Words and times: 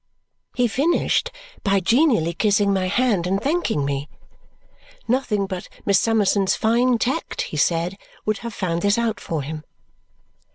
He 0.55 0.67
finished 0.67 1.29
by 1.63 1.79
genially 1.79 2.33
kissing 2.33 2.73
my 2.73 2.87
hand 2.87 3.27
and 3.27 3.39
thanking 3.39 3.85
me. 3.85 4.09
Nothing 5.07 5.45
but 5.45 5.69
Miss 5.85 5.99
Summerson's 5.99 6.55
fine 6.55 6.97
tact, 6.97 7.43
he 7.43 7.57
said, 7.57 7.97
would 8.25 8.39
have 8.39 8.51
found 8.51 8.81
this 8.81 8.97
out 8.97 9.19
for 9.19 9.43
him. 9.43 9.63